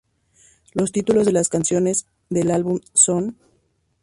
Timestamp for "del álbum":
2.31-2.79